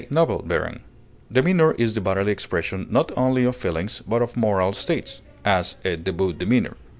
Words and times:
Demeanor 1.31 1.73
is 1.73 1.93
the 1.93 2.01
bodily 2.01 2.31
expression, 2.31 2.87
not 2.89 3.11
only 3.15 3.43
of 3.43 3.55
feelings, 3.55 4.01
but 4.07 4.23
of 4.23 4.35
moral 4.35 4.73
states; 4.73 5.21
as, 5.45 5.75
a 5.85 5.95
devout 5.95 6.39
demeanor. 6.39 6.75